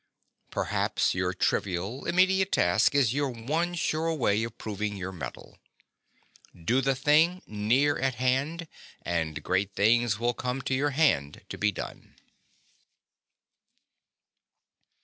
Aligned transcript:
Perhaps 0.49 1.13
your 1.13 1.31
trivial, 1.31 2.05
immediate 2.05 2.51
task 2.53 2.95
is 2.95 3.13
your 3.13 3.29
one 3.29 3.75
sure 3.75 4.11
way 4.15 4.43
of 4.43 4.57
proving 4.57 4.97
your 4.97 5.11
mettle. 5.11 5.59
Do 6.59 6.81
the 6.81 6.95
thing 6.95 7.43
near 7.45 7.99
at 7.99 8.15
hand, 8.15 8.67
and 9.03 9.43
great 9.43 9.75
things 9.75 10.17
will 10.17 10.33
come 10.33 10.63
to 10.63 10.73
your 10.73 10.89
hand 10.89 11.45
to 11.49 11.57
be 11.59 11.71
done. 11.71 12.15